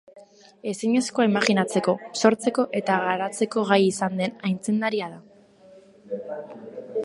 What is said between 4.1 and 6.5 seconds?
den aitzindaria da.